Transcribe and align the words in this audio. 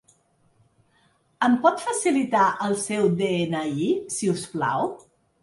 Em 1.47 1.57
pot 1.65 1.83
facilitar 1.89 2.47
el 2.69 2.75
seu 2.85 3.07
de-ena-i, 3.21 3.93
si 4.17 4.33
us 4.35 4.49
plau? 4.57 4.93